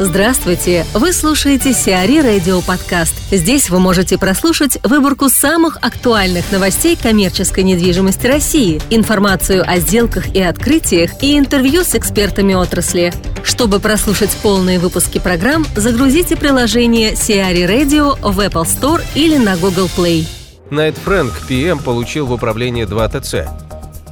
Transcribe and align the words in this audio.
Здравствуйте! 0.00 0.84
Вы 0.92 1.12
слушаете 1.12 1.72
Сиари 1.72 2.18
Радио 2.18 2.60
Подкаст. 2.62 3.14
Здесь 3.30 3.70
вы 3.70 3.78
можете 3.78 4.18
прослушать 4.18 4.76
выборку 4.82 5.28
самых 5.28 5.76
актуальных 5.82 6.50
новостей 6.50 6.98
коммерческой 7.00 7.62
недвижимости 7.62 8.26
России, 8.26 8.82
информацию 8.90 9.62
о 9.64 9.78
сделках 9.78 10.34
и 10.34 10.42
открытиях 10.42 11.22
и 11.22 11.38
интервью 11.38 11.84
с 11.84 11.94
экспертами 11.94 12.54
отрасли. 12.54 13.12
Чтобы 13.44 13.78
прослушать 13.78 14.36
полные 14.42 14.80
выпуски 14.80 15.20
программ, 15.20 15.64
загрузите 15.76 16.34
приложение 16.34 17.14
Сиари 17.14 17.62
Radio 17.62 18.18
в 18.20 18.40
Apple 18.40 18.64
Store 18.64 19.00
или 19.14 19.36
на 19.36 19.56
Google 19.56 19.88
Play. 19.96 20.26
Найт 20.70 20.98
Фрэнк, 20.98 21.32
PM, 21.48 21.80
получил 21.80 22.26
в 22.26 22.32
управление 22.32 22.86
2 22.86 23.08
ТЦ. 23.10 23.34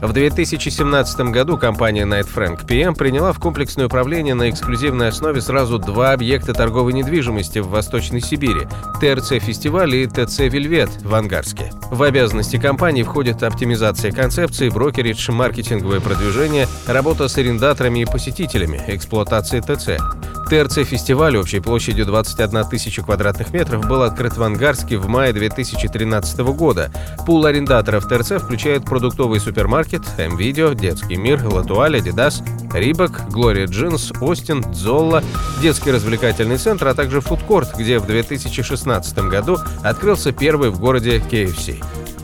В 0.02 0.12
2017 0.12 1.30
году 1.30 1.56
компания 1.56 2.02
Night 2.02 2.28
Frank 2.34 2.66
PM 2.66 2.96
приняла 2.96 3.32
в 3.32 3.38
комплексное 3.38 3.86
управление 3.86 4.34
на 4.34 4.50
эксклюзивной 4.50 5.06
основе 5.06 5.40
сразу 5.40 5.78
два 5.78 6.10
объекта 6.10 6.54
торговой 6.54 6.92
недвижимости 6.92 7.60
в 7.60 7.68
Восточной 7.68 8.20
Сибири– 8.20 8.66
ТРЦ 9.00 9.40
«Фестиваль» 9.40 9.94
и 9.94 10.08
ТЦ 10.08 10.40
«Вельвет» 10.40 10.90
в 11.04 11.14
Ангарске. 11.14 11.70
В 11.92 12.02
обязанности 12.02 12.58
компании 12.58 13.04
входит 13.04 13.44
оптимизация 13.44 14.10
концепции, 14.10 14.70
брокеридж, 14.70 15.30
маркетинговое 15.30 16.00
продвижение, 16.00 16.66
работа 16.88 17.28
с 17.28 17.38
арендаторами 17.38 18.00
и 18.00 18.04
посетителями, 18.04 18.82
эксплуатация 18.88 19.62
ТЦ. 19.62 20.00
ТРЦ-фестиваль 20.48 21.36
общей 21.36 21.60
площадью 21.60 22.06
21 22.06 22.64
тысяча 22.68 23.02
квадратных 23.02 23.52
метров 23.52 23.86
был 23.86 24.02
открыт 24.02 24.36
в 24.36 24.42
Ангарске 24.42 24.98
в 24.98 25.08
мае 25.08 25.32
2013 25.32 26.38
года. 26.40 26.90
Пул 27.26 27.46
арендаторов 27.46 28.06
ТРЦ 28.06 28.42
включает 28.42 28.84
продуктовый 28.84 29.40
супермаркет, 29.40 30.02
М-Видео, 30.18 30.72
Детский 30.72 31.16
мир, 31.16 31.44
Латуаль, 31.46 31.96
Адидас, 31.96 32.42
Рибок, 32.72 33.28
Глория 33.30 33.66
Джинс, 33.66 34.12
Остин, 34.20 34.64
Золла, 34.72 35.22
детский 35.60 35.90
развлекательный 35.90 36.58
центр, 36.58 36.88
а 36.88 36.94
также 36.94 37.20
фудкорт, 37.20 37.76
где 37.76 37.98
в 37.98 38.06
2016 38.06 39.18
году 39.18 39.58
открылся 39.82 40.32
первый 40.32 40.70
в 40.70 40.78
городе 40.78 41.18
KFC. 41.18 41.82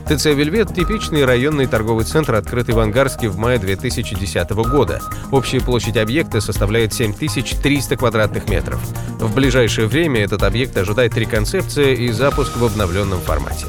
ТЦ 0.09 0.25
«Вельвет»— 0.25 0.73
типичный 0.75 1.23
районный 1.23 1.67
торговый 1.67 2.03
центр, 2.03 2.33
открытый 2.33 2.73
в 2.73 2.79
Ангарске 2.79 3.29
в 3.29 3.37
мае 3.37 3.59
2010 3.59 4.49
года. 4.67 5.01
Общая 5.29 5.61
площадь 5.61 5.97
объекта 5.97 6.41
составляет 6.41 6.93
7300 6.93 7.95
квадратных 7.95 8.49
метров. 8.49 8.81
В 9.19 9.35
ближайшее 9.35 9.87
время 9.87 10.23
этот 10.23 10.41
объект 10.41 10.75
ожидает 10.77 11.15
реконцепция 11.15 11.93
и 11.93 12.09
запуск 12.09 12.57
в 12.57 12.65
обновленном 12.65 13.21
формате. 13.21 13.67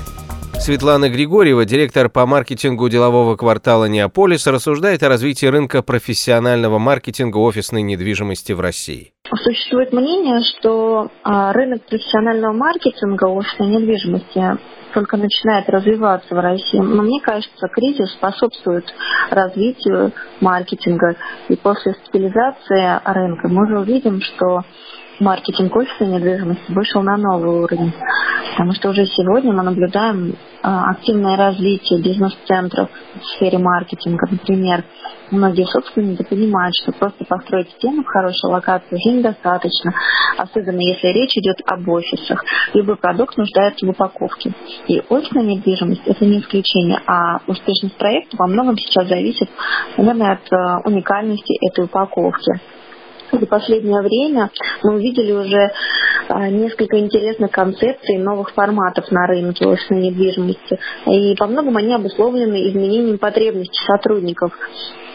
Светлана 0.60 1.08
Григорьева, 1.08 1.64
директор 1.64 2.10
по 2.10 2.26
маркетингу 2.26 2.90
делового 2.90 3.34
квартала 3.34 3.86
«Неаполис», 3.86 4.46
рассуждает 4.46 5.02
о 5.02 5.08
развитии 5.08 5.46
рынка 5.46 5.82
профессионального 5.82 6.78
маркетинга 6.78 7.38
офисной 7.38 7.80
недвижимости 7.80 8.52
в 8.52 8.60
России. 8.60 9.12
Существует 9.42 9.94
мнение, 9.94 10.40
что 10.42 11.10
а, 11.22 11.54
рынок 11.54 11.86
профессионального 11.88 12.52
маркетинга 12.52 13.24
офисной 13.24 13.68
недвижимости 13.68 14.58
только 14.92 15.16
начинает 15.16 15.66
развиваться 15.70 16.34
в 16.34 16.38
России. 16.38 16.78
Но 16.78 17.04
мне 17.04 17.20
кажется, 17.22 17.68
кризис 17.68 18.12
способствует 18.12 18.84
развитию 19.30 20.12
маркетинга. 20.40 21.16
И 21.48 21.56
после 21.56 21.94
стабилизации 22.04 23.00
рынка 23.04 23.48
мы 23.48 23.64
уже 23.64 23.78
увидим, 23.78 24.20
что 24.20 24.60
маркетинг 25.20 25.74
офисной 25.74 26.08
недвижимости 26.08 26.70
вышел 26.72 27.02
на 27.02 27.16
новый 27.16 27.62
уровень. 27.62 27.94
Потому 28.60 28.74
что 28.74 28.90
уже 28.90 29.06
сегодня 29.06 29.54
мы 29.54 29.62
наблюдаем 29.62 30.34
а, 30.62 30.90
активное 30.90 31.34
развитие 31.34 32.02
бизнес-центров 32.02 32.90
в 33.18 33.24
сфере 33.24 33.56
маркетинга. 33.56 34.26
Например, 34.30 34.84
многие 35.30 35.64
собственники 35.64 36.22
понимают, 36.24 36.74
что 36.82 36.92
просто 36.92 37.24
построить 37.24 37.70
стену 37.70 38.02
в 38.02 38.06
хорошей 38.06 38.50
локации 38.50 38.96
уже 38.96 39.16
недостаточно, 39.16 39.94
особенно 40.36 40.78
если 40.78 41.08
речь 41.08 41.38
идет 41.38 41.62
об 41.64 41.88
офисах. 41.88 42.44
Любой 42.74 42.96
продукт 42.96 43.38
нуждается 43.38 43.86
в 43.86 43.88
упаковке. 43.88 44.52
И 44.88 45.02
офисная 45.08 45.42
недвижимость– 45.42 46.02
это 46.04 46.26
не 46.26 46.40
исключение, 46.40 47.00
а 47.06 47.38
успешность 47.46 47.96
проекта 47.96 48.36
во 48.36 48.46
многом 48.46 48.76
сейчас 48.76 49.08
зависит, 49.08 49.48
наверное, 49.96 50.32
от 50.32 50.52
а, 50.52 50.80
уникальности 50.84 51.56
этой 51.66 51.86
упаковки 51.86 52.60
за 53.32 53.46
последнее 53.46 54.00
время 54.02 54.50
мы 54.82 54.96
увидели 54.96 55.32
уже 55.32 55.72
несколько 56.50 56.98
интересных 56.98 57.50
концепций 57.50 58.18
новых 58.18 58.52
форматов 58.52 59.10
на 59.10 59.26
рынке 59.26 59.66
офисной 59.66 60.08
недвижимости. 60.08 60.78
И 61.06 61.34
по 61.36 61.46
многому 61.46 61.78
они 61.78 61.94
обусловлены 61.94 62.68
изменением 62.68 63.18
потребностей 63.18 63.84
сотрудников. 63.86 64.52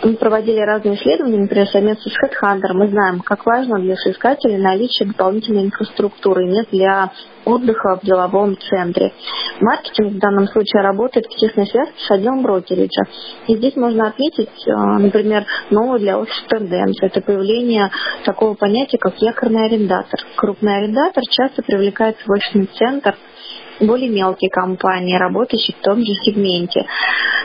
Мы 0.05 0.17
проводили 0.17 0.59
разные 0.59 0.97
исследования, 0.97 1.39
например, 1.39 1.67
совместно 1.67 2.11
с 2.11 2.13
HeadHunter. 2.13 2.73
Мы 2.73 2.89
знаем, 2.89 3.21
как 3.21 3.43
важно 3.43 3.79
для 3.79 3.95
соискателей 3.95 4.57
наличие 4.57 5.07
дополнительной 5.07 5.63
инфраструктуры, 5.63 6.45
нет 6.45 6.67
для 6.71 7.11
отдыха 7.43 7.99
в 7.99 8.05
деловом 8.05 8.55
центре. 8.55 9.13
Маркетинг 9.61 10.13
в 10.13 10.19
данном 10.19 10.45
случае 10.45 10.83
работает 10.83 11.25
в 11.25 11.35
тесной 11.35 11.65
связке 11.65 11.95
с 11.97 12.11
отделом 12.11 12.43
брокериджа. 12.43 13.01
И 13.47 13.55
здесь 13.55 13.75
можно 13.77 14.09
отметить, 14.09 14.67
э, 14.67 14.71
например, 14.99 15.43
новую 15.71 15.99
для 15.99 16.19
офиса 16.19 16.49
тенденцию. 16.49 17.09
Это 17.09 17.21
появление 17.21 17.89
такого 18.25 18.53
понятия, 18.53 18.99
как 18.99 19.15
якорный 19.17 19.65
арендатор. 19.65 20.19
Крупный 20.35 20.77
арендатор 20.77 21.23
часто 21.31 21.63
привлекается 21.63 22.21
в 22.27 22.29
офисный 22.29 22.69
центр 22.77 23.15
более 23.79 24.09
мелкие 24.09 24.49
компании, 24.49 25.17
работающие 25.17 25.75
в 25.75 25.81
том 25.81 25.99
же 25.99 26.13
сегменте. 26.23 26.85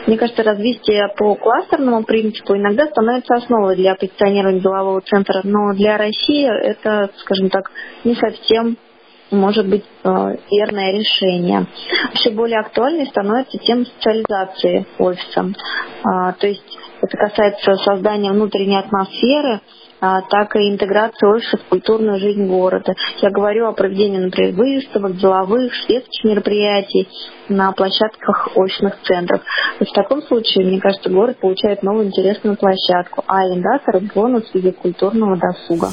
Мне 0.07 0.17
кажется, 0.17 0.43
развитие 0.43 1.07
по 1.17 1.35
кластерному 1.35 2.03
принципу 2.03 2.55
иногда 2.55 2.87
становится 2.87 3.35
основой 3.35 3.75
для 3.75 3.95
позиционирования 3.95 4.61
делового 4.61 5.01
центра, 5.01 5.41
но 5.43 5.73
для 5.73 5.97
России 5.97 6.47
это, 6.47 7.11
скажем 7.17 7.49
так, 7.49 7.71
не 8.03 8.15
совсем 8.15 8.77
может 9.31 9.67
быть 9.67 9.85
э, 10.03 10.35
верное 10.51 10.91
решение. 10.93 11.65
Все 12.15 12.31
более 12.31 12.59
актуальной 12.59 13.07
становится 13.07 13.57
тема 13.57 13.85
социализации 13.85 14.85
офиса. 14.99 15.53
А, 16.03 16.33
то 16.33 16.47
есть 16.47 16.77
это 17.01 17.17
касается 17.17 17.75
создания 17.77 18.31
внутренней 18.31 18.77
атмосферы, 18.77 19.61
а, 20.03 20.21
так 20.21 20.55
и 20.55 20.69
интеграции 20.69 21.27
офиса 21.27 21.57
в 21.57 21.63
культурную 21.69 22.19
жизнь 22.19 22.47
города. 22.47 22.93
Я 23.21 23.29
говорю 23.29 23.67
о 23.67 23.73
проведении, 23.73 24.17
например, 24.17 24.53
выставок, 24.53 25.17
деловых, 25.17 25.73
светских 25.85 26.23
мероприятий 26.23 27.07
на 27.49 27.71
площадках 27.71 28.49
офисных 28.55 28.99
центров. 29.03 29.41
И 29.79 29.85
в 29.85 29.91
таком 29.91 30.23
случае, 30.23 30.65
мне 30.65 30.79
кажется, 30.79 31.09
город 31.09 31.37
получает 31.39 31.83
новую 31.83 32.07
интересную 32.07 32.57
площадку, 32.57 33.23
а 33.27 33.41
арендаторы– 33.41 34.01
бонус 34.15 34.49
в 34.49 34.55
виде 34.55 34.71
культурного 34.71 35.37
досуга. 35.37 35.89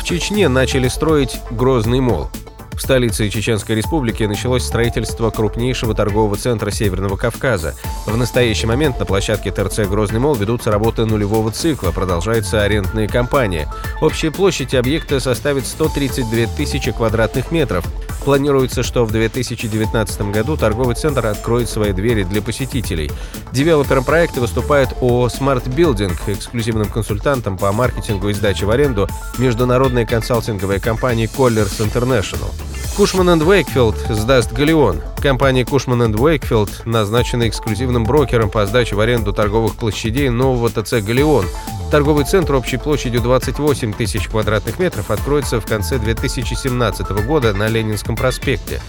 В 0.00 0.04
Чечне 0.04 0.48
начали 0.48 0.86
строить 0.88 1.36
Грозный 1.50 2.00
молл. 2.00 2.28
В 2.78 2.80
столице 2.80 3.28
Чеченской 3.28 3.74
Республики 3.74 4.22
началось 4.22 4.62
строительство 4.62 5.30
крупнейшего 5.30 5.94
торгового 5.94 6.36
центра 6.36 6.70
Северного 6.70 7.16
Кавказа. 7.16 7.74
В 8.06 8.16
настоящий 8.16 8.68
момент 8.68 9.00
на 9.00 9.04
площадке 9.04 9.50
ТРЦ 9.50 9.80
«Грозный 9.80 10.20
молл» 10.20 10.36
ведутся 10.36 10.70
работы 10.70 11.04
нулевого 11.04 11.50
цикла, 11.50 11.90
продолжается 11.90 12.62
арендная 12.62 13.08
кампания. 13.08 13.68
Общая 14.00 14.30
площадь 14.30 14.74
объекта 14.74 15.18
составит 15.18 15.66
132 15.66 16.46
тысячи 16.56 16.92
квадратных 16.92 17.50
метров. 17.50 17.84
Планируется, 18.24 18.84
что 18.84 19.04
в 19.04 19.10
2019 19.10 20.20
году 20.30 20.56
торговый 20.56 20.94
центр 20.94 21.26
откроет 21.26 21.68
свои 21.68 21.92
двери 21.92 22.22
для 22.22 22.42
посетителей. 22.42 23.10
Девелопером 23.50 24.04
проекта 24.04 24.40
выступает 24.40 24.92
ООО 25.00 25.26
Smart 25.26 25.64
Building, 25.64 26.14
эксклюзивным 26.28 26.88
консультантом 26.90 27.58
по 27.58 27.72
маркетингу 27.72 28.28
и 28.28 28.34
сдаче 28.34 28.66
в 28.66 28.70
аренду 28.70 29.08
международная 29.38 30.06
консалтинговая 30.06 30.78
компания 30.78 31.24
Colliers 31.24 31.80
International. 31.80 32.67
Кушман 32.98 33.30
энд 33.30 33.44
Уэйкфилд 33.44 33.94
сдаст 34.10 34.52
Галеон. 34.52 35.00
Компания 35.22 35.64
Кушман 35.64 36.02
энд 36.02 36.18
Уэйкфилд 36.18 36.84
назначена 36.84 37.48
эксклюзивным 37.48 38.02
брокером 38.02 38.50
по 38.50 38.66
сдаче 38.66 38.96
в 38.96 39.00
аренду 39.00 39.32
торговых 39.32 39.76
площадей 39.76 40.30
нового 40.30 40.68
ТЦ 40.68 40.94
«Галеон». 40.94 41.46
Торговый 41.92 42.24
центр 42.24 42.56
общей 42.56 42.76
площадью 42.76 43.20
28 43.20 43.92
тысяч 43.92 44.26
квадратных 44.26 44.80
метров 44.80 45.12
откроется 45.12 45.60
в 45.60 45.66
конце 45.66 46.00
2017 46.00 47.08
года 47.24 47.54
на 47.54 47.68
Ленинском 47.68 48.16
проспекте. 48.16 48.80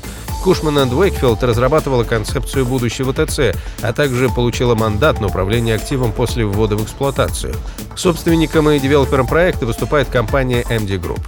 Кушман 0.44 0.80
энд 0.80 0.92
Уэйкфилд 0.92 1.44
разрабатывала 1.44 2.04
концепцию 2.04 2.66
будущего 2.66 3.14
ТЦ, 3.14 3.56
а 3.84 3.94
также 3.94 4.30
получила 4.30 4.74
мандат 4.74 5.22
на 5.22 5.28
управление 5.28 5.76
активом 5.76 6.14
после 6.14 6.46
ввода 6.46 6.76
в 6.76 6.84
эксплуатацию. 6.84 7.54
Собственником 7.96 8.72
и 8.72 8.80
девелопером 8.80 9.28
проекта 9.28 9.68
выступает 9.68 10.08
компания 10.10 10.64
MD 10.64 11.00
Group. 11.00 11.22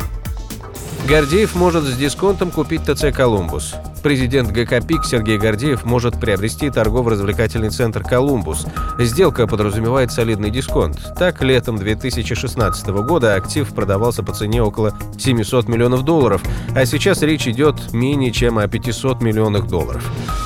Гордеев 1.08 1.56
может 1.56 1.84
с 1.84 1.98
дисконтом 1.98 2.52
купить 2.52 2.84
ТЦ 2.84 3.14
«Колумбус». 3.14 3.76
Президент 4.04 4.52
ГК 4.52 4.82
«Пик» 4.82 5.06
Сергей 5.06 5.38
Гордеев 5.38 5.86
может 5.86 6.20
приобрести 6.20 6.72
торгово-развлекательный 6.72 7.70
центр 7.70 8.02
«Колумбус». 8.02 8.66
Сделка 8.98 9.46
подразумевает 9.46 10.12
солидный 10.12 10.50
дисконт. 10.50 10.98
Так, 11.18 11.44
летом 11.44 11.78
2016 11.78 12.88
года 12.88 13.36
актив 13.36 13.72
продавался 13.72 14.24
по 14.24 14.34
цене 14.34 14.64
около 14.64 14.94
700 15.20 15.68
миллионов 15.68 16.04
долларов, 16.04 16.42
а 16.76 16.86
сейчас 16.86 17.22
речь 17.22 17.48
идет 17.48 17.94
менее 17.94 18.32
чем 18.32 18.58
о 18.58 18.68
500 18.68 19.22
миллионах 19.22 19.68
долларов. 19.68 20.04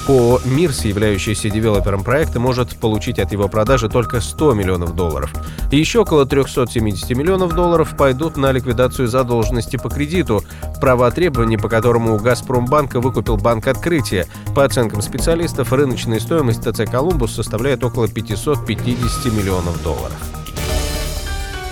ООО 0.07 0.41
«Мирс», 0.45 0.83
являющийся 0.83 1.49
девелопером 1.49 2.03
проекта, 2.03 2.41
может 2.41 2.75
получить 2.75 3.19
от 3.19 3.31
его 3.31 3.47
продажи 3.47 3.87
только 3.87 4.19
100 4.19 4.53
миллионов 4.53 4.95
долларов. 4.95 5.33
Еще 5.71 6.01
около 6.01 6.25
370 6.25 7.09
миллионов 7.17 7.55
долларов 7.55 7.95
пойдут 7.97 8.35
на 8.35 8.51
ликвидацию 8.51 9.07
задолженности 9.07 9.77
по 9.77 9.89
кредиту, 9.89 10.43
права 10.81 11.09
требований, 11.09 11.57
по 11.57 11.69
которому 11.69 12.17
«Газпромбанка» 12.17 12.99
выкупил 12.99 13.37
Банк 13.45 13.67
Открытия. 13.67 14.25
По 14.55 14.65
оценкам 14.65 15.03
специалистов, 15.03 15.71
рыночная 15.71 16.19
стоимость 16.19 16.61
ТЦ 16.63 16.89
«Колумбус» 16.89 17.35
составляет 17.35 17.83
около 17.83 18.07
550 18.07 19.31
миллионов 19.31 19.83
долларов. 19.83 20.17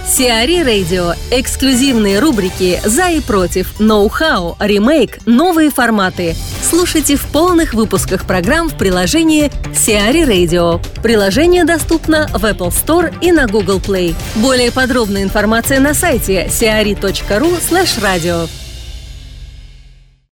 Сиари 0.07 0.61
Радио. 0.61 1.13
Эксклюзивные 1.31 2.19
рубрики 2.19 2.79
«За 2.85 3.09
и 3.09 3.21
против», 3.21 3.79
«Ноу-хау», 3.79 4.55
«Ремейк», 4.59 5.25
«Новые 5.25 5.71
форматы». 5.71 6.35
Слушайте 6.61 7.15
в 7.15 7.25
полных 7.25 7.73
выпусках 7.73 8.25
программ 8.25 8.69
в 8.69 8.77
приложении 8.77 9.51
Сиари 9.75 10.27
Radio. 10.27 10.79
Приложение 11.01 11.65
доступно 11.65 12.27
в 12.27 12.45
Apple 12.45 12.69
Store 12.69 13.11
и 13.19 13.31
на 13.31 13.47
Google 13.47 13.79
Play. 13.79 14.13
Более 14.35 14.71
подробная 14.71 15.23
информация 15.23 15.79
на 15.79 15.95
сайте 15.95 16.45
siari.ru 16.45 17.59
slash 17.67 17.99
radio. 17.99 18.47